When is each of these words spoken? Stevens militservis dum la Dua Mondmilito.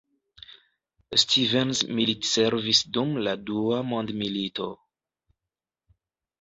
Stevens 1.23 1.83
militservis 1.99 2.81
dum 2.97 3.13
la 3.29 3.37
Dua 3.53 3.85
Mondmilito. 3.93 4.69